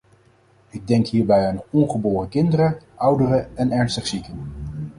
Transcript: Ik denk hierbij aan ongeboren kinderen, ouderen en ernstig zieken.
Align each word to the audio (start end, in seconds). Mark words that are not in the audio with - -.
Ik 0.69 0.87
denk 0.87 1.07
hierbij 1.07 1.47
aan 1.47 1.61
ongeboren 1.71 2.29
kinderen, 2.29 2.79
ouderen 2.95 3.57
en 3.57 3.71
ernstig 3.71 4.07
zieken. 4.07 4.39